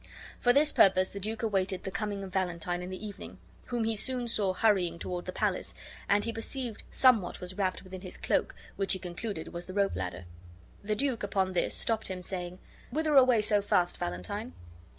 [0.39, 3.95] For this purpose the duke awaited the coming of Valentine in the evening, whom he
[3.95, 5.75] soon saw hurrying toward the palace,
[6.09, 9.95] and he perceived somewhat was wrapped within his cloak, which he concluded was the rope
[9.95, 10.25] ladder.
[10.83, 12.57] The duke, upon this, stopped him, saying,
[12.89, 14.53] "Whither away so fast, Valentine?"